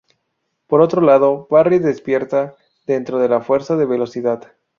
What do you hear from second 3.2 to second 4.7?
la Fuerza de Velocidad.